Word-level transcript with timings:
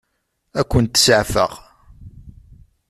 Ad 0.59 0.65
kent-seɛfeɣ? 0.69 1.51